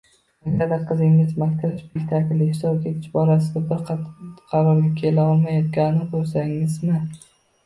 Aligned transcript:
Agarda 0.51 0.77
qizingiz 0.91 1.35
maktab 1.41 1.75
spektaklida 1.81 2.47
ishtirok 2.53 2.87
etish 2.93 3.13
borasida 3.19 3.63
bir 3.73 3.85
qarorga 3.91 4.91
kela 5.03 5.27
olmayotganini 5.35 6.09
ko‘rsingizmi? 6.17 6.99